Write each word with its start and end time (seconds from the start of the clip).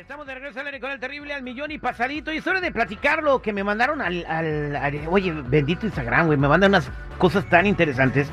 Estamos 0.00 0.26
de 0.26 0.32
regreso 0.34 0.58
al 0.60 0.66
aire 0.66 0.80
con 0.80 0.90
el 0.90 0.98
terrible 0.98 1.34
al 1.34 1.42
millón 1.42 1.70
y 1.70 1.76
pasadito. 1.78 2.32
Y 2.32 2.38
es 2.38 2.46
hora 2.46 2.60
de 2.62 2.72
platicarlo 2.72 3.42
que 3.42 3.52
me 3.52 3.62
mandaron 3.62 4.00
al, 4.00 4.24
al- 4.26 4.74
al- 4.74 5.00
Oye, 5.10 5.30
bendito 5.32 5.84
Instagram, 5.84 6.24
güey. 6.26 6.38
Me 6.38 6.48
mandan 6.48 6.70
unas 6.70 6.90
cosas 7.18 7.44
tan 7.50 7.66
interesantes. 7.66 8.30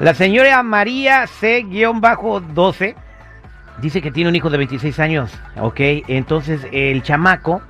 La 0.00 0.14
señora 0.14 0.60
María 0.64 1.28
C-12 1.28 2.94
dice 3.80 4.02
que 4.02 4.10
tiene 4.10 4.30
un 4.30 4.36
hijo 4.36 4.50
de 4.50 4.58
26 4.58 4.98
años. 4.98 5.32
Ok, 5.60 5.78
entonces 6.08 6.66
el 6.72 7.02
chamaco. 7.04 7.62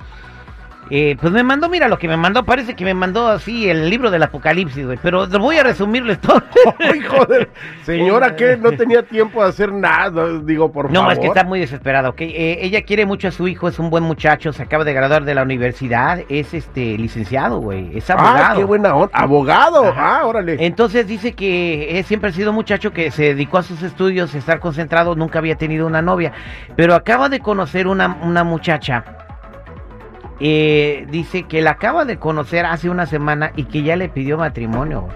Eh, 0.93 1.15
pues 1.19 1.31
me 1.31 1.41
mandó, 1.41 1.69
mira 1.69 1.87
lo 1.87 1.97
que 1.97 2.07
me 2.09 2.17
mandó. 2.17 2.43
Parece 2.43 2.75
que 2.75 2.83
me 2.83 2.93
mandó 2.93 3.27
así 3.29 3.69
el 3.69 3.89
libro 3.89 4.11
del 4.11 4.21
apocalipsis, 4.23 4.85
güey. 4.85 4.99
Pero 5.01 5.25
voy 5.27 5.57
a 5.57 5.63
resumirles 5.63 6.19
todo. 6.19 6.43
Ay, 6.79 6.99
joder. 6.99 7.49
Señora, 7.83 8.35
que 8.35 8.57
no 8.57 8.71
tenía 8.73 9.01
tiempo 9.03 9.41
de 9.41 9.49
hacer 9.49 9.71
nada. 9.71 10.39
Digo, 10.43 10.71
por 10.71 10.91
No, 10.91 10.99
favor. 10.99 11.13
es 11.13 11.19
que 11.19 11.27
está 11.27 11.43
muy 11.45 11.61
desesperada, 11.61 12.09
¿ok? 12.09 12.21
Eh, 12.21 12.59
ella 12.61 12.81
quiere 12.81 13.05
mucho 13.05 13.29
a 13.29 13.31
su 13.31 13.47
hijo, 13.47 13.67
es 13.69 13.79
un 13.79 13.89
buen 13.89 14.03
muchacho, 14.03 14.51
se 14.51 14.63
acaba 14.63 14.83
de 14.83 14.93
graduar 14.93 15.23
de 15.23 15.33
la 15.33 15.43
universidad, 15.43 16.19
es 16.29 16.53
este 16.53 16.97
licenciado, 16.97 17.59
güey, 17.59 17.97
es 17.97 18.09
abogado. 18.09 18.37
Ah, 18.37 18.53
qué 18.57 18.63
buena 18.65 18.93
onda. 18.93 19.11
Abogado. 19.17 19.85
Ajá. 19.85 20.19
Ah, 20.19 20.25
órale. 20.25 20.57
Entonces 20.59 21.07
dice 21.07 21.31
que 21.33 21.97
él 21.97 22.03
siempre 22.03 22.31
ha 22.31 22.33
sido 22.33 22.49
un 22.49 22.55
muchacho 22.55 22.91
que 22.91 23.11
se 23.11 23.23
dedicó 23.33 23.59
a 23.59 23.63
sus 23.63 23.81
estudios, 23.81 24.35
estar 24.35 24.59
concentrado, 24.59 25.15
nunca 25.15 25.39
había 25.39 25.55
tenido 25.55 25.87
una 25.87 26.01
novia, 26.01 26.33
pero 26.75 26.95
acaba 26.95 27.29
de 27.29 27.39
conocer 27.39 27.87
una, 27.87 28.17
una 28.23 28.43
muchacha. 28.43 29.05
Eh, 30.43 31.05
dice 31.11 31.43
que 31.43 31.61
la 31.61 31.71
acaba 31.71 32.03
de 32.03 32.17
conocer 32.17 32.65
hace 32.65 32.89
una 32.89 33.05
semana 33.05 33.51
y 33.55 33.65
que 33.65 33.83
ya 33.83 33.95
le 33.95 34.09
pidió 34.09 34.39
matrimonio. 34.39 35.07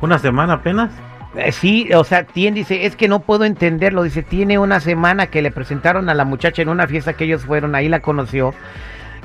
¿Una 0.00 0.18
semana 0.20 0.54
apenas? 0.54 0.90
Eh, 1.36 1.50
Sí, 1.50 1.88
o 1.92 2.04
sea, 2.04 2.24
tiene, 2.24 2.58
dice, 2.58 2.86
es 2.86 2.94
que 2.94 3.08
no 3.08 3.20
puedo 3.20 3.44
entenderlo. 3.44 4.04
Dice, 4.04 4.22
tiene 4.22 4.58
una 4.58 4.78
semana 4.78 5.26
que 5.26 5.42
le 5.42 5.50
presentaron 5.50 6.08
a 6.08 6.14
la 6.14 6.24
muchacha 6.24 6.62
en 6.62 6.68
una 6.68 6.86
fiesta 6.86 7.14
que 7.14 7.24
ellos 7.24 7.44
fueron, 7.44 7.74
ahí 7.74 7.88
la 7.88 8.00
conoció. 8.00 8.54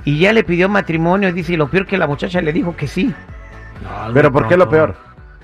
Y 0.05 0.17
ya 0.19 0.33
le 0.33 0.43
pidió 0.43 0.69
matrimonio. 0.69 1.31
Dice, 1.33 1.53
y 1.53 1.57
lo 1.57 1.69
peor 1.69 1.85
que 1.85 1.97
la 1.97 2.07
muchacha 2.07 2.41
le 2.41 2.51
dijo 2.51 2.75
que 2.75 2.87
sí. 2.87 3.13
Pero 4.13 4.31
¿por 4.31 4.47
qué 4.47 4.57
lo 4.57 4.69
peor? 4.69 4.95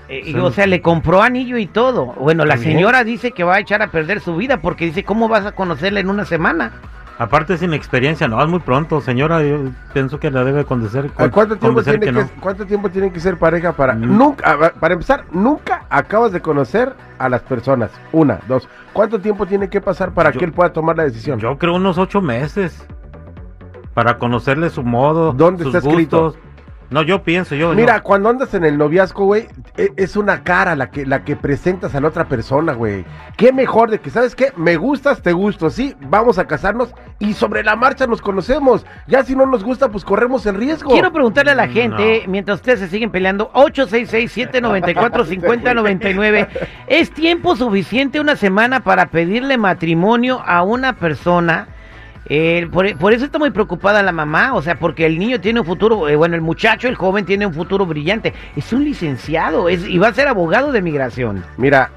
Eh, 0.08 0.22
Sí. 0.24 0.34
o 0.36 0.50
sea, 0.50 0.66
le 0.66 0.82
compró 0.82 1.22
anillo 1.22 1.56
y 1.56 1.66
todo. 1.66 2.06
Bueno, 2.18 2.44
la 2.44 2.56
señora 2.56 3.04
dice 3.04 3.30
que 3.32 3.44
va 3.44 3.54
a 3.56 3.60
echar 3.60 3.80
a 3.80 3.88
perder 3.88 4.20
su 4.20 4.34
vida 4.36 4.56
porque 4.58 4.86
dice, 4.86 5.04
¿cómo 5.04 5.28
vas 5.28 5.46
a 5.46 5.52
conocerla 5.52 6.00
en 6.00 6.10
una 6.10 6.24
semana? 6.24 6.72
Aparte 7.16 7.56
sin 7.58 7.72
experiencia, 7.74 8.26
no, 8.26 8.42
es 8.42 8.48
muy 8.48 8.58
pronto, 8.58 9.00
señora, 9.00 9.40
yo 9.42 9.58
pienso 9.92 10.18
que 10.18 10.32
la 10.32 10.42
debe 10.42 10.64
convencer. 10.64 11.12
¿A 11.16 11.28
¿Cuánto 11.30 11.56
tiempo, 11.56 11.80
tiene 11.82 12.00
que, 12.00 12.10
no. 12.10 12.28
¿Cuánto 12.40 12.66
tiempo 12.66 12.90
tienen 12.90 13.12
que 13.12 13.20
ser 13.20 13.38
pareja 13.38 13.72
para 13.72 13.94
Mm. 13.94 14.16
nunca, 14.18 14.72
para 14.80 14.94
empezar, 14.94 15.24
nunca 15.30 15.84
acabas 15.90 16.32
de 16.32 16.40
conocer 16.40 16.92
a 17.18 17.28
las 17.28 17.42
personas? 17.42 17.90
Una, 18.10 18.40
dos. 18.48 18.68
¿Cuánto 18.92 19.20
tiempo 19.20 19.46
tiene 19.46 19.68
que 19.68 19.80
pasar 19.80 20.12
para 20.12 20.32
Yo- 20.32 20.40
que 20.40 20.44
él 20.46 20.52
pueda 20.52 20.72
tomar 20.72 20.96
la 20.96 21.04
decisión? 21.04 21.38
Yo 21.38 21.56
creo 21.56 21.74
unos 21.76 21.98
ocho 21.98 22.20
meses 22.20 22.84
para 23.94 24.18
conocerle 24.18 24.70
su 24.70 24.82
modo, 24.82 25.32
¿Dónde 25.32 25.62
sus 25.62 25.74
está 25.74 25.88
escrito? 25.88 26.34
No, 26.94 27.02
yo 27.02 27.24
pienso, 27.24 27.56
yo 27.56 27.74
Mira, 27.74 27.96
yo- 27.96 28.02
cuando 28.04 28.28
andas 28.28 28.54
en 28.54 28.64
el 28.64 28.78
noviazgo, 28.78 29.24
güey, 29.24 29.48
e- 29.76 29.90
es 29.96 30.14
una 30.16 30.44
cara 30.44 30.76
la 30.76 30.90
que, 30.90 31.04
la 31.04 31.24
que 31.24 31.34
presentas 31.34 31.92
a 31.96 32.00
la 32.00 32.06
otra 32.06 32.28
persona, 32.28 32.72
güey. 32.72 33.04
Qué 33.36 33.52
mejor 33.52 33.90
de 33.90 33.98
que, 33.98 34.10
¿sabes 34.10 34.36
qué? 34.36 34.52
Me 34.56 34.76
gustas, 34.76 35.20
te 35.20 35.32
gusto, 35.32 35.70
sí, 35.70 35.96
vamos 36.02 36.38
a 36.38 36.46
casarnos 36.46 36.94
y 37.18 37.32
sobre 37.32 37.64
la 37.64 37.74
marcha 37.74 38.06
nos 38.06 38.22
conocemos. 38.22 38.86
Ya 39.08 39.24
si 39.24 39.34
no 39.34 39.44
nos 39.44 39.64
gusta, 39.64 39.88
pues 39.90 40.04
corremos 40.04 40.46
el 40.46 40.54
riesgo. 40.54 40.92
Quiero 40.92 41.12
preguntarle 41.12 41.50
a 41.50 41.56
la 41.56 41.66
No. 41.66 41.72
gente, 41.72 42.22
mientras 42.28 42.58
ustedes 42.60 42.78
se 42.78 42.86
siguen 42.88 43.10
peleando, 43.10 43.50
866-794-5099, 43.54 46.46
¿es 46.86 47.10
tiempo 47.10 47.56
suficiente 47.56 48.20
una 48.20 48.36
semana 48.36 48.84
para 48.84 49.06
pedirle 49.06 49.58
matrimonio 49.58 50.40
a 50.46 50.62
una 50.62 50.92
persona? 50.94 51.66
Eh, 52.26 52.68
por, 52.72 52.96
por 52.96 53.12
eso 53.12 53.26
está 53.26 53.38
muy 53.38 53.50
preocupada 53.50 54.02
la 54.02 54.12
mamá, 54.12 54.54
o 54.54 54.62
sea, 54.62 54.78
porque 54.78 55.06
el 55.06 55.18
niño 55.18 55.40
tiene 55.40 55.60
un 55.60 55.66
futuro, 55.66 56.08
eh, 56.08 56.16
bueno, 56.16 56.34
el 56.34 56.40
muchacho, 56.40 56.88
el 56.88 56.94
joven 56.94 57.24
tiene 57.24 57.46
un 57.46 57.52
futuro 57.52 57.84
brillante, 57.86 58.32
es 58.56 58.72
un 58.72 58.84
licenciado 58.84 59.68
es, 59.68 59.86
y 59.86 59.98
va 59.98 60.08
a 60.08 60.14
ser 60.14 60.28
abogado 60.28 60.72
de 60.72 60.80
migración. 60.80 61.44
Mira, 61.58 61.90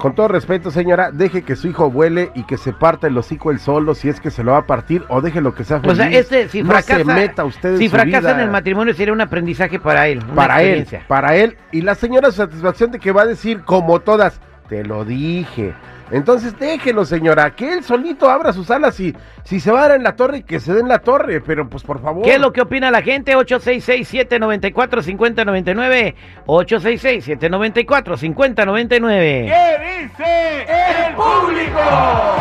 con 0.00 0.14
todo 0.14 0.28
respeto, 0.28 0.70
señora, 0.70 1.10
deje 1.12 1.42
que 1.42 1.54
su 1.56 1.68
hijo 1.68 1.90
vuele 1.90 2.30
y 2.34 2.44
que 2.44 2.56
se 2.56 2.72
parta 2.72 3.06
el 3.06 3.16
hocico 3.18 3.50
él 3.50 3.60
solo 3.60 3.94
si 3.94 4.08
es 4.08 4.18
que 4.18 4.30
se 4.30 4.42
lo 4.42 4.52
va 4.52 4.58
a 4.58 4.66
partir 4.66 5.04
o 5.08 5.20
deje 5.20 5.42
lo 5.42 5.54
que 5.54 5.62
sea 5.62 5.80
O 5.84 5.94
sea, 5.94 6.10
este, 6.10 6.48
si 6.48 6.62
no 6.62 6.70
fracasa, 6.70 6.98
se 6.98 7.04
meta 7.04 7.44
usted 7.44 7.72
en 7.72 7.78
si 7.78 7.88
su 7.88 7.90
fracasa 7.90 8.20
vida. 8.20 8.32
en 8.32 8.40
el 8.40 8.50
matrimonio 8.50 8.94
sería 8.94 9.12
un 9.12 9.20
aprendizaje 9.20 9.78
para 9.78 10.08
él, 10.08 10.20
para 10.34 10.62
él, 10.62 10.86
para 11.06 11.36
él. 11.36 11.58
Y 11.70 11.82
la 11.82 11.94
señora 11.94 12.30
su 12.30 12.38
satisfacción 12.38 12.90
de 12.92 12.98
que 12.98 13.12
va 13.12 13.22
a 13.22 13.26
decir, 13.26 13.60
como 13.60 14.00
todas, 14.00 14.40
te 14.68 14.84
lo 14.84 15.04
dije. 15.04 15.74
Entonces 16.10 16.58
déjelo, 16.58 17.04
señora, 17.04 17.54
que 17.54 17.72
él 17.72 17.84
solito 17.84 18.28
abra 18.28 18.52
sus 18.52 18.68
alas 18.70 18.98
y 18.98 19.14
si 19.44 19.60
se 19.60 19.70
va 19.70 19.84
a 19.84 19.88
dar 19.88 19.96
en 19.96 20.02
la 20.02 20.16
torre, 20.16 20.42
que 20.42 20.58
se 20.58 20.74
dé 20.74 20.80
en 20.80 20.88
la 20.88 20.98
torre, 20.98 21.40
pero 21.40 21.68
pues 21.68 21.84
por 21.84 22.00
favor. 22.00 22.24
¿Qué 22.24 22.34
es 22.34 22.40
lo 22.40 22.52
que 22.52 22.62
opina 22.62 22.90
la 22.90 23.02
gente? 23.02 23.36
866-794-5099. 23.36 26.14
866-794-5099. 26.46 29.46
¿Qué 29.46 30.02
dice 30.02 30.66
el 31.06 31.14
público? 31.14 31.78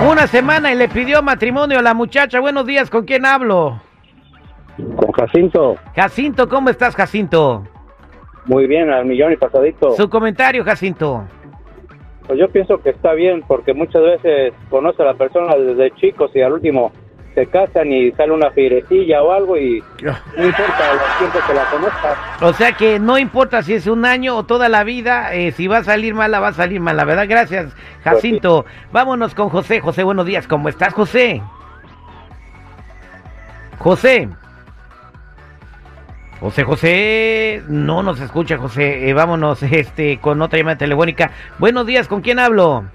Una 0.09 0.25
semana 0.27 0.71
y 0.71 0.75
le 0.75 0.89
pidió 0.89 1.21
matrimonio 1.21 1.77
a 1.79 1.81
la 1.81 1.93
muchacha. 1.93 2.39
Buenos 2.39 2.65
días, 2.65 2.89
¿con 2.89 3.03
quién 3.05 3.25
hablo? 3.25 3.81
Con 4.95 5.11
Jacinto, 5.11 5.75
Jacinto, 5.93 6.47
¿cómo 6.47 6.69
estás, 6.69 6.95
Jacinto? 6.95 7.65
muy 8.49 8.65
bien, 8.65 8.89
al 8.89 9.05
millón 9.05 9.31
y 9.31 9.37
pasadito. 9.37 9.91
Su 9.91 10.09
comentario, 10.09 10.63
Jacinto. 10.63 11.23
Pues 12.29 12.39
yo 12.39 12.47
pienso 12.47 12.77
que 12.77 12.91
está 12.91 13.13
bien 13.13 13.43
porque 13.47 13.73
muchas 13.73 14.03
veces 14.03 14.53
conoce 14.69 15.01
a 15.01 15.05
la 15.07 15.13
persona 15.15 15.55
desde 15.55 15.89
chicos 15.95 16.29
y 16.35 16.41
al 16.41 16.53
último 16.53 16.91
se 17.33 17.47
casan 17.47 17.91
y 17.91 18.11
sale 18.11 18.33
una 18.33 18.51
firecilla 18.51 19.23
o 19.23 19.31
algo 19.31 19.57
y 19.57 19.83
no 20.03 20.45
importa 20.45 20.91
el 20.91 21.17
tiempo 21.17 21.39
que 21.47 21.53
la 21.55 21.65
conozca. 21.71 22.15
O 22.41 22.53
sea 22.53 22.73
que 22.73 22.99
no 22.99 23.17
importa 23.17 23.63
si 23.63 23.73
es 23.73 23.87
un 23.87 24.05
año 24.05 24.35
o 24.35 24.43
toda 24.43 24.69
la 24.69 24.83
vida, 24.83 25.33
eh, 25.33 25.51
si 25.53 25.65
va 25.65 25.77
a 25.77 25.83
salir 25.83 26.13
mala, 26.13 26.39
va 26.39 26.49
a 26.49 26.53
salir 26.53 26.79
mala, 26.79 27.03
¿verdad? 27.03 27.25
Gracias, 27.27 27.75
Jacinto. 28.03 28.63
Vámonos 28.91 29.33
con 29.33 29.49
José. 29.49 29.79
José, 29.79 30.03
buenos 30.03 30.27
días. 30.27 30.47
¿Cómo 30.47 30.69
estás, 30.69 30.93
José? 30.93 31.41
José. 33.79 34.29
José, 36.39 36.63
José, 36.63 37.63
no 37.67 38.01
nos 38.01 38.19
escucha, 38.21 38.57
José. 38.57 39.09
Eh, 39.09 39.13
vámonos 39.13 39.61
este, 39.63 40.19
con 40.19 40.41
otra 40.41 40.57
llamada 40.59 40.77
telefónica. 40.77 41.31
Buenos 41.57 41.85
días, 41.85 42.07
¿con 42.07 42.21
quién 42.21 42.39
hablo? 42.39 42.85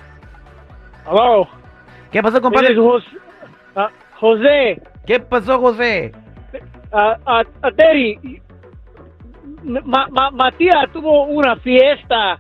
Aló, 1.07 1.47
¿Qué 2.11 2.23
pasó, 2.23 2.41
compadre? 2.41 2.75
ah, 3.77 3.91
José, 4.19 4.81
¿Qué 5.07 5.21
pasó, 5.21 5.59
José? 5.61 6.13
a, 6.93 7.43
Terry, 7.77 8.41
Ma- 9.65 10.07
Ma- 10.11 10.31
Matías 10.31 10.87
tuvo 10.93 11.25
una 11.25 11.57
fiesta 11.57 12.39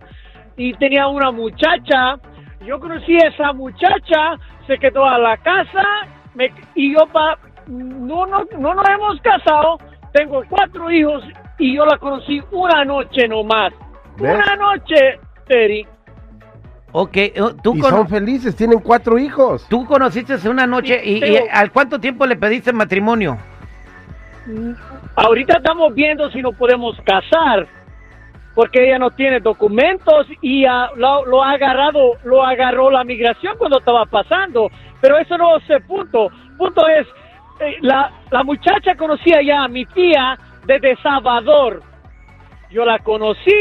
y 0.56 0.72
tenía 0.74 1.08
una 1.08 1.30
muchacha. 1.32 2.16
Yo 2.64 2.78
conocí 2.78 3.16
a 3.16 3.28
esa 3.28 3.52
muchacha, 3.52 4.38
se 4.66 4.78
quedó 4.78 5.04
a 5.04 5.18
la 5.18 5.36
casa 5.38 5.82
me- 6.34 6.52
y 6.76 6.94
yo 6.94 7.04
pa, 7.12 7.36
no, 7.66 8.24
no, 8.26 8.44
no 8.58 8.74
nos 8.74 8.88
hemos 8.88 9.20
casado. 9.20 9.78
Tengo 10.14 10.44
cuatro 10.48 10.88
hijos 10.92 11.24
y 11.58 11.74
yo 11.74 11.84
la 11.84 11.98
conocí 11.98 12.40
una 12.52 12.84
noche 12.84 13.26
nomás. 13.26 13.72
¿Ves? 14.16 14.32
Una 14.32 14.54
noche, 14.54 15.18
Terry. 15.48 15.84
Ok, 16.92 17.16
eh, 17.16 17.34
tú, 17.60 17.74
Y 17.74 17.80
son 17.82 18.08
felices, 18.08 18.54
tienen 18.54 18.78
cuatro 18.78 19.18
hijos. 19.18 19.66
tú 19.68 19.84
conociste 19.84 20.34
hace 20.34 20.48
una 20.48 20.68
noche 20.68 21.00
y, 21.04 21.20
¿al 21.50 21.72
cuánto 21.72 21.98
tiempo 21.98 22.24
le 22.26 22.36
pediste 22.36 22.72
matrimonio? 22.72 23.36
Ahorita 25.16 25.56
estamos 25.56 25.92
viendo 25.92 26.30
si 26.30 26.40
nos 26.40 26.54
podemos 26.54 26.96
casar, 27.04 27.66
porque 28.54 28.86
ella 28.86 29.00
no 29.00 29.10
tiene 29.10 29.40
documentos 29.40 30.28
y 30.40 30.64
lo, 30.94 31.26
lo 31.26 31.42
ha 31.42 31.54
agarrado, 31.54 32.12
lo 32.22 32.44
agarró 32.44 32.88
la 32.88 33.02
migración 33.02 33.56
cuando 33.58 33.80
estaba 33.80 34.06
pasando. 34.06 34.70
Pero 35.00 35.18
eso 35.18 35.36
no 35.36 35.56
es 35.56 35.68
el 35.68 35.82
punto. 35.82 36.28
Punto 36.56 36.86
es, 36.86 37.08
eh, 37.60 37.76
la, 37.80 38.10
la 38.30 38.42
muchacha 38.44 38.94
conocía 38.96 39.42
ya 39.42 39.64
a 39.64 39.68
mi 39.68 39.84
tía 39.86 40.38
desde 40.66 40.96
Salvador. 41.02 41.82
Yo 42.70 42.84
la 42.84 42.98
conocí, 42.98 43.52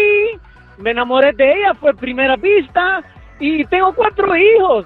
me 0.78 0.92
enamoré 0.92 1.31
de 1.34 1.51
ella, 1.54 1.74
fue 1.75 1.94
primera 1.94 2.36
vista 2.36 3.04
y 3.40 3.63
tengo 3.66 3.94
cuatro 3.94 4.36
hijos. 4.36 4.86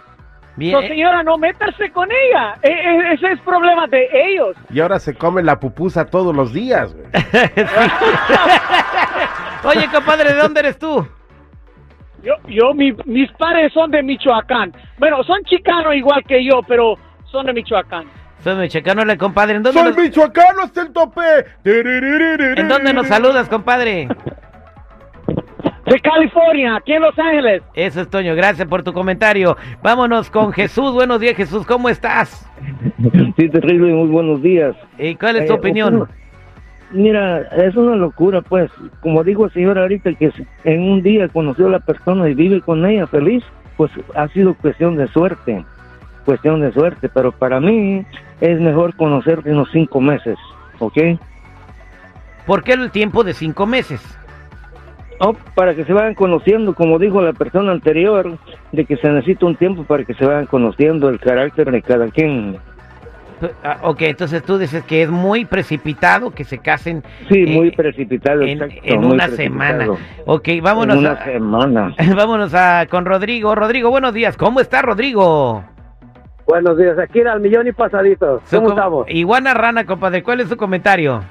Bien, 0.56 0.74
No, 0.74 0.80
eh, 0.82 0.88
señora, 0.88 1.22
no 1.22 1.38
métase 1.38 1.92
con 1.92 2.10
ella. 2.12 2.56
E- 2.64 2.68
e- 2.72 3.14
ese 3.14 3.32
es 3.34 3.40
problema 3.42 3.86
de 3.88 4.10
ellos. 4.12 4.56
Y 4.72 4.80
ahora 4.80 4.98
se 5.00 5.16
come 5.16 5.44
la 5.44 5.60
pupusa 5.60 6.06
todos 6.06 6.36
los 6.36 6.52
días, 6.52 6.96
güey. 6.96 7.06
Oye, 9.64 9.88
compadre, 9.94 10.34
¿de 10.34 10.40
dónde 10.42 10.62
eres 10.62 10.80
tú? 10.80 11.08
Yo, 12.24 12.34
yo 12.48 12.74
mi- 12.74 12.96
mis 13.06 13.32
padres 13.34 13.72
son 13.74 13.92
de 13.92 14.02
Michoacán. 14.02 14.74
Bueno, 14.98 15.24
son 15.24 15.44
chicanos 15.44 15.94
igual 15.96 16.24
que 16.28 16.44
yo, 16.44 16.62
pero 16.68 16.96
son 17.32 17.46
de 17.46 17.54
Michoacán. 17.54 18.06
Soy 18.48 18.56
mexicano, 18.56 19.04
le 19.04 19.18
compadre. 19.18 19.58
¿En 19.58 19.64
dónde, 19.64 19.78
¡Soy 19.82 19.90
nos, 19.90 19.98
michoacano 19.98 20.62
hasta 20.64 20.84
el 20.84 20.94
tope! 20.94 21.22
¿En 21.66 22.70
dónde 22.70 22.94
nos 22.94 23.06
saludas, 23.08 23.50
compadre? 23.50 24.08
De 25.86 26.00
California, 26.00 26.78
aquí 26.78 26.94
en 26.94 27.02
Los 27.02 27.20
Ángeles. 27.20 27.62
Eso 27.74 28.00
es 28.00 28.10
Toño, 28.10 28.36
gracias 28.36 28.66
por 28.70 28.84
tu 28.84 28.94
comentario. 28.94 29.58
Vámonos 29.84 30.30
con 30.30 30.54
Jesús. 30.54 30.94
Buenos 30.94 31.20
días, 31.20 31.36
Jesús, 31.36 31.66
¿cómo 31.66 31.90
estás? 31.90 32.50
Sí, 33.36 33.50
terrible, 33.50 33.94
muy 33.94 34.08
buenos 34.08 34.42
días. 34.42 34.78
¿Y 34.98 35.16
cuál 35.16 35.36
es 35.36 35.48
tu 35.48 35.52
Eh, 35.52 35.58
opinión? 35.58 36.08
mira, 36.92 37.42
es 37.42 37.76
una 37.76 37.98
locura, 37.98 38.40
pues. 38.42 38.72
Como 39.02 39.26
digo 39.26 39.48
el 39.48 39.52
señor 39.52 39.78
ahorita, 39.78 40.14
que 40.14 40.32
en 40.64 40.84
un 40.84 41.04
día 41.04 41.28
conoció 41.28 41.68
a 41.68 41.72
la 41.72 41.80
persona 41.82 42.30
y 42.30 42.34
vive 42.34 42.62
con 42.62 42.86
ella 42.86 43.08
feliz, 43.08 43.44
pues 43.76 43.92
ha 44.16 44.30
sido 44.30 44.54
cuestión 44.54 44.96
de 44.96 45.10
suerte. 45.10 45.66
Cuestión 46.24 46.62
de 46.62 46.72
suerte, 46.72 47.10
pero 47.10 47.32
para 47.34 47.60
mí 47.62 48.06
es 48.42 48.60
mejor 48.60 48.96
conocerte 48.96 49.52
unos 49.52 49.70
cinco 49.72 50.00
meses, 50.02 50.38
¿ok? 50.80 50.98
¿Por 52.46 52.64
qué 52.64 52.74
el 52.74 52.92
tiempo 52.92 53.24
de 53.24 53.34
cinco 53.34 53.66
meses? 53.66 54.02
Oh, 55.20 55.34
para 55.56 55.74
que 55.74 55.84
se 55.84 55.94
vayan 55.94 56.14
conociendo, 56.14 56.76
como 56.76 57.00
dijo 57.00 57.22
la 57.22 57.34
persona 57.34 57.72
anterior, 57.72 58.38
de 58.72 58.86
que 58.86 58.98
se 58.98 59.10
necesita 59.10 59.48
un 59.48 59.56
tiempo 59.56 59.84
para 59.84 60.04
que 60.06 60.14
se 60.14 60.24
vayan 60.26 60.46
conociendo 60.46 61.10
el 61.10 61.20
carácter 61.20 61.72
de 61.72 61.82
cada 61.82 62.08
quien. 62.10 62.58
Ah, 63.64 63.78
ok, 63.84 64.02
entonces 64.04 64.44
tú 64.44 64.58
dices 64.58 64.84
que 64.84 65.04
es 65.04 65.10
muy 65.10 65.46
precipitado 65.46 66.32
que 66.32 66.44
se 66.44 66.58
casen 66.60 67.04
Sí, 67.30 67.44
eh, 67.44 67.48
muy 67.48 67.70
precipitado. 67.72 68.42
en, 68.42 68.50
exacto, 68.64 68.76
en 68.84 69.02
muy 69.02 69.12
una 69.14 69.26
precipitado. 69.28 69.76
semana. 69.88 70.00
Ok, 70.26 70.50
vámonos, 70.62 70.96
En 70.96 71.00
una 71.02 71.12
a- 71.12 71.24
semana. 71.26 71.96
vámonos 72.16 72.54
a, 72.56 72.86
con 72.90 73.06
Rodrigo. 73.06 73.54
Rodrigo, 73.56 73.90
buenos 73.90 74.14
días. 74.14 74.38
¿Cómo 74.38 74.60
está 74.60 74.82
Rodrigo? 74.84 75.64
Buenos 76.48 76.78
días, 76.78 76.98
aquí 76.98 77.20
era 77.20 77.34
al 77.34 77.42
millón 77.42 77.68
y 77.68 77.74
pasadito. 77.74 78.42
¿Cómo 78.50 78.70
estamos? 78.70 79.06
Iguana 79.10 79.54
Rana, 79.54 79.86
compadre, 79.86 80.24
¿cuál 80.24 80.40
es 80.40 80.48
su 80.48 80.56
comentario? 80.56 81.22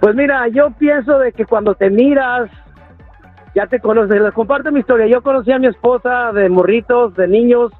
Pues 0.00 0.14
mira, 0.14 0.48
yo 0.48 0.70
pienso 0.78 1.18
de 1.18 1.32
que 1.32 1.44
cuando 1.44 1.74
te 1.74 1.90
miras, 1.90 2.50
ya 3.54 3.66
te 3.66 3.80
conoces. 3.80 4.18
Les 4.20 4.32
comparto 4.32 4.72
mi 4.72 4.80
historia. 4.80 5.06
Yo 5.06 5.22
conocí 5.22 5.52
a 5.52 5.58
mi 5.58 5.66
esposa 5.66 6.32
de 6.32 6.48
morritos, 6.48 7.14
de 7.16 7.28
niños, 7.28 7.70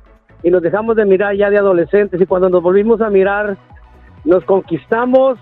y 0.43 0.51
nos 0.51 0.61
dejamos 0.61 0.97
de 0.97 1.07
mirar 1.07 1.35
ya 1.35 1.49
de 1.49 1.57
adolescentes. 1.57 2.21
Y 2.21 2.27
cuando 2.27 2.51
nos 2.51 2.63
volvimos 2.63 3.01
a 3.01 3.09
mirar, 3.09 3.57
nos 4.25 4.45
conquistamos 4.45 5.39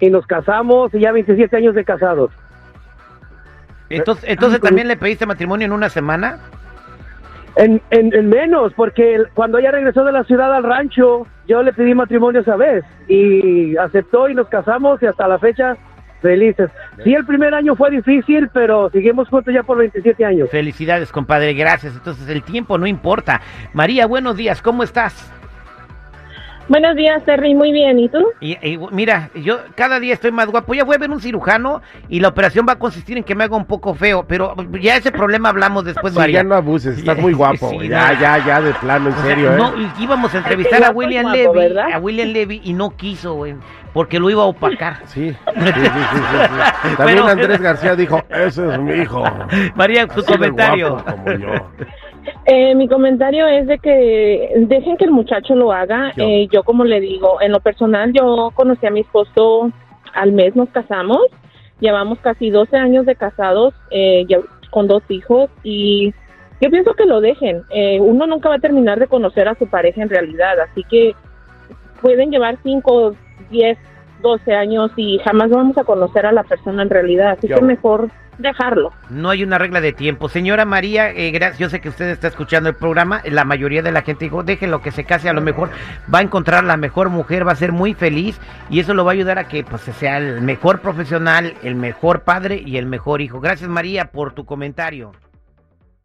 y 0.00 0.10
nos 0.10 0.26
casamos, 0.26 0.92
y 0.94 1.00
ya 1.00 1.12
27 1.12 1.56
años 1.56 1.76
de 1.76 1.84
casados. 1.84 2.32
Entonces, 3.88 4.24
entonces 4.28 4.60
también 4.60 4.88
le 4.88 4.96
pediste 4.96 5.26
matrimonio 5.26 5.64
en 5.64 5.72
una 5.72 5.88
semana? 5.88 6.40
En, 7.58 7.82
en, 7.90 8.14
en 8.14 8.28
menos, 8.28 8.72
porque 8.74 9.24
cuando 9.34 9.58
ella 9.58 9.72
regresó 9.72 10.04
de 10.04 10.12
la 10.12 10.22
ciudad 10.24 10.54
al 10.54 10.62
rancho, 10.62 11.26
yo 11.48 11.62
le 11.62 11.72
pedí 11.72 11.92
matrimonio 11.92 12.40
esa 12.40 12.56
vez 12.56 12.84
y 13.08 13.76
aceptó 13.76 14.28
y 14.28 14.34
nos 14.34 14.48
casamos 14.48 15.02
y 15.02 15.06
hasta 15.06 15.26
la 15.26 15.40
fecha 15.40 15.76
felices. 16.22 16.70
Sí, 17.02 17.14
el 17.14 17.26
primer 17.26 17.54
año 17.54 17.74
fue 17.74 17.90
difícil, 17.90 18.48
pero 18.52 18.90
seguimos 18.90 19.28
juntos 19.28 19.52
ya 19.52 19.62
por 19.62 19.78
27 19.78 20.24
años. 20.24 20.50
Felicidades, 20.50 21.10
compadre, 21.10 21.52
gracias. 21.54 21.94
Entonces 21.94 22.28
el 22.28 22.42
tiempo 22.42 22.78
no 22.78 22.86
importa. 22.86 23.40
María, 23.72 24.06
buenos 24.06 24.36
días, 24.36 24.62
¿cómo 24.62 24.82
estás? 24.82 25.32
Buenos 26.68 26.96
días, 26.96 27.24
Terry. 27.24 27.54
Muy 27.54 27.72
bien. 27.72 27.98
¿Y 27.98 28.08
tú? 28.10 28.18
Y, 28.40 28.52
y, 28.66 28.78
mira, 28.92 29.30
yo 29.34 29.58
cada 29.74 29.98
día 30.00 30.12
estoy 30.12 30.32
más 30.32 30.48
guapo. 30.48 30.74
Ya 30.74 30.84
voy 30.84 30.96
a 30.96 30.98
ver 30.98 31.10
un 31.10 31.20
cirujano 31.20 31.80
y 32.10 32.20
la 32.20 32.28
operación 32.28 32.66
va 32.68 32.74
a 32.74 32.78
consistir 32.78 33.16
en 33.16 33.24
que 33.24 33.34
me 33.34 33.44
haga 33.44 33.56
un 33.56 33.64
poco 33.64 33.94
feo, 33.94 34.24
pero 34.28 34.54
ya 34.80 34.96
ese 34.96 35.10
problema 35.10 35.48
hablamos 35.48 35.84
después, 35.84 36.12
Sí, 36.12 36.18
María. 36.18 36.40
ya 36.40 36.44
no 36.44 36.54
abuses, 36.54 36.98
estás 36.98 37.16
muy 37.22 37.32
guapo. 37.32 37.70
Sí, 37.70 37.78
no. 37.78 37.84
ya, 37.84 38.18
ya, 38.20 38.44
ya, 38.46 38.60
de 38.60 38.74
plano, 38.74 39.08
en 39.08 39.14
O 39.14 39.16
sea, 39.16 39.24
serio, 39.24 39.54
¿eh? 39.54 39.56
no, 39.56 39.72
y 39.80 39.90
íbamos 39.98 40.34
a 40.34 40.38
entrevistar 40.38 40.84
a 40.84 40.90
William 40.90 41.22
guapo, 41.22 41.36
Levy, 41.54 41.58
¿verdad? 41.58 41.92
a 41.94 41.98
William 41.98 42.28
Levy 42.32 42.60
y 42.62 42.74
no 42.74 42.90
quiso, 42.90 43.32
güey, 43.34 43.54
porque 43.98 44.20
lo 44.20 44.30
iba 44.30 44.44
a 44.44 44.46
opacar. 44.46 44.98
Sí, 45.06 45.30
sí, 45.32 45.36
sí, 45.56 45.62
sí, 45.64 45.72
sí, 45.72 45.82
sí. 45.82 46.96
También 46.96 47.18
Pero- 47.18 47.26
Andrés 47.26 47.60
García 47.60 47.96
dijo, 47.96 48.22
ese 48.30 48.68
es 48.72 48.78
mi 48.78 48.92
hijo. 48.92 49.24
María, 49.74 50.06
de 50.06 50.22
comentario. 50.22 50.90
guapo 50.92 51.10
como 51.24 51.32
yo. 51.32 51.48
Eh, 52.44 52.76
mi 52.76 52.86
comentario 52.86 53.48
es 53.48 53.66
de 53.66 53.80
que 53.80 54.52
dejen 54.56 54.96
que 54.98 55.04
el 55.06 55.10
muchacho 55.10 55.56
lo 55.56 55.72
haga. 55.72 56.12
Yo. 56.14 56.22
Eh, 56.28 56.46
yo, 56.52 56.62
como 56.62 56.84
le 56.84 57.00
digo, 57.00 57.40
en 57.42 57.50
lo 57.50 57.58
personal, 57.58 58.12
yo 58.12 58.52
conocí 58.54 58.86
a 58.86 58.90
mi 58.90 59.00
esposo 59.00 59.68
al 60.14 60.30
mes, 60.30 60.54
nos 60.54 60.68
casamos. 60.68 61.22
Llevamos 61.80 62.20
casi 62.20 62.50
12 62.50 62.76
años 62.76 63.04
de 63.04 63.16
casados, 63.16 63.74
eh, 63.90 64.24
ya- 64.28 64.38
con 64.70 64.86
dos 64.86 65.02
hijos, 65.08 65.50
y 65.64 66.14
yo 66.60 66.70
pienso 66.70 66.94
que 66.94 67.04
lo 67.04 67.20
dejen. 67.20 67.62
Eh, 67.70 67.98
uno 68.00 68.28
nunca 68.28 68.48
va 68.48 68.54
a 68.54 68.60
terminar 68.60 69.00
de 69.00 69.08
conocer 69.08 69.48
a 69.48 69.56
su 69.56 69.66
pareja 69.66 70.02
en 70.02 70.08
realidad, 70.08 70.54
así 70.60 70.84
que 70.88 71.16
pueden 72.00 72.30
llevar 72.30 72.58
5, 72.62 73.16
10, 73.50 73.78
12 74.22 74.54
años 74.54 74.90
y 74.96 75.18
jamás 75.24 75.50
vamos 75.50 75.76
a 75.78 75.84
conocer 75.84 76.26
a 76.26 76.32
la 76.32 76.42
persona 76.42 76.82
en 76.82 76.90
realidad, 76.90 77.32
así 77.32 77.48
Yo. 77.48 77.56
que 77.56 77.62
mejor 77.62 78.10
dejarlo. 78.38 78.92
No 79.10 79.30
hay 79.30 79.42
una 79.42 79.58
regla 79.58 79.80
de 79.80 79.92
tiempo. 79.92 80.28
Señora 80.28 80.64
María, 80.64 81.10
eh, 81.10 81.30
gracias. 81.30 81.58
Yo 81.58 81.68
sé 81.68 81.80
que 81.80 81.88
usted 81.88 82.08
está 82.08 82.28
escuchando 82.28 82.68
el 82.68 82.76
programa. 82.76 83.20
La 83.24 83.44
mayoría 83.44 83.82
de 83.82 83.92
la 83.92 84.02
gente 84.02 84.24
dijo, 84.24 84.42
déjenlo 84.42 84.80
que 84.80 84.92
se 84.92 85.04
case. 85.04 85.28
A 85.28 85.32
lo 85.32 85.40
mejor 85.40 85.70
va 86.12 86.20
a 86.20 86.22
encontrar 86.22 86.64
la 86.64 86.76
mejor 86.76 87.10
mujer, 87.10 87.46
va 87.46 87.52
a 87.52 87.56
ser 87.56 87.72
muy 87.72 87.94
feliz 87.94 88.40
y 88.70 88.80
eso 88.80 88.94
lo 88.94 89.04
va 89.04 89.12
a 89.12 89.14
ayudar 89.14 89.38
a 89.38 89.48
que 89.48 89.64
pues, 89.64 89.82
sea 89.82 90.18
el 90.18 90.40
mejor 90.40 90.80
profesional, 90.80 91.54
el 91.62 91.74
mejor 91.74 92.22
padre 92.22 92.62
y 92.64 92.76
el 92.76 92.86
mejor 92.86 93.20
hijo. 93.20 93.40
Gracias 93.40 93.68
María 93.68 94.06
por 94.06 94.32
tu 94.32 94.44
comentario. 94.44 95.12